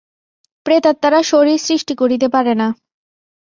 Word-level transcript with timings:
প্রেতাত্মারা 0.65 1.19
শরীর 1.23 1.59
সৃষ্টি 1.59 1.93
করিতে 1.95 2.27
পারে 2.29 2.53
না। 2.55 2.67